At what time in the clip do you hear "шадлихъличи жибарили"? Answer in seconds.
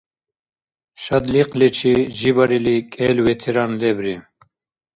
1.03-2.75